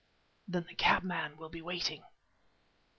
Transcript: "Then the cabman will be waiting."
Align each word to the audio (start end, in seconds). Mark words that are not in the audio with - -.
"Then 0.47 0.63
the 0.67 0.73
cabman 0.73 1.37
will 1.37 1.49
be 1.49 1.61
waiting." 1.61 2.01